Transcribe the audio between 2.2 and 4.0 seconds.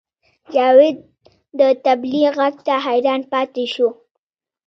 غږ ته حیران پاتې شو